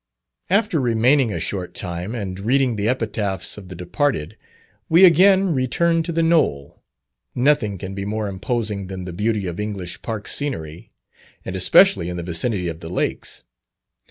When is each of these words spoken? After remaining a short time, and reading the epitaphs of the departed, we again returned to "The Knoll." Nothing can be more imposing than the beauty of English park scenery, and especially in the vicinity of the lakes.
After 0.49 0.79
remaining 0.81 1.31
a 1.31 1.39
short 1.39 1.75
time, 1.75 2.15
and 2.15 2.39
reading 2.39 2.75
the 2.75 2.89
epitaphs 2.89 3.55
of 3.55 3.69
the 3.69 3.75
departed, 3.75 4.35
we 4.89 5.05
again 5.05 5.53
returned 5.53 6.05
to 6.05 6.11
"The 6.11 6.23
Knoll." 6.23 6.81
Nothing 7.35 7.77
can 7.77 7.93
be 7.93 8.03
more 8.03 8.27
imposing 8.27 8.87
than 8.87 9.05
the 9.05 9.13
beauty 9.13 9.45
of 9.45 9.59
English 9.59 10.01
park 10.01 10.27
scenery, 10.27 10.91
and 11.45 11.55
especially 11.55 12.09
in 12.09 12.17
the 12.17 12.23
vicinity 12.23 12.67
of 12.67 12.79
the 12.79 12.89
lakes. 12.89 13.43